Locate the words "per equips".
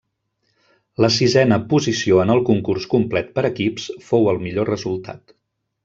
3.37-3.89